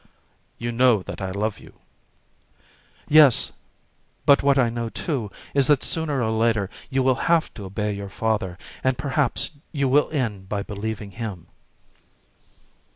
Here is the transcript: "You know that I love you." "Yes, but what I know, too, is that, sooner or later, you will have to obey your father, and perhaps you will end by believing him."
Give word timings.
"You 0.57 0.71
know 0.71 1.03
that 1.03 1.21
I 1.21 1.29
love 1.29 1.59
you." 1.59 1.75
"Yes, 3.07 3.51
but 4.25 4.41
what 4.41 4.57
I 4.57 4.71
know, 4.71 4.89
too, 4.89 5.29
is 5.53 5.67
that, 5.67 5.83
sooner 5.83 6.23
or 6.23 6.31
later, 6.31 6.71
you 6.89 7.03
will 7.03 7.29
have 7.29 7.53
to 7.53 7.65
obey 7.65 7.93
your 7.93 8.09
father, 8.09 8.57
and 8.83 8.97
perhaps 8.97 9.51
you 9.71 9.87
will 9.87 10.09
end 10.09 10.49
by 10.49 10.63
believing 10.63 11.11
him." 11.11 11.45